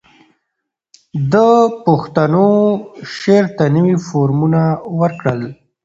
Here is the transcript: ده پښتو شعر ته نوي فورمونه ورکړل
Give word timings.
ده 1.31 1.47
پښتو 1.85 2.47
شعر 3.15 3.45
ته 3.57 3.63
نوي 3.75 3.95
فورمونه 4.07 4.61
ورکړل 4.99 5.41